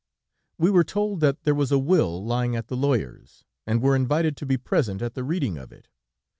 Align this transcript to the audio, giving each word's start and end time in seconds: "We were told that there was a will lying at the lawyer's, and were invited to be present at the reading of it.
"We 0.57 0.71
were 0.71 0.83
told 0.83 1.19
that 1.19 1.43
there 1.43 1.53
was 1.53 1.71
a 1.71 1.77
will 1.77 2.25
lying 2.25 2.55
at 2.55 2.69
the 2.69 2.75
lawyer's, 2.75 3.45
and 3.67 3.83
were 3.83 3.95
invited 3.95 4.35
to 4.37 4.47
be 4.47 4.57
present 4.57 4.99
at 4.99 5.13
the 5.13 5.23
reading 5.23 5.59
of 5.59 5.71
it. 5.71 5.89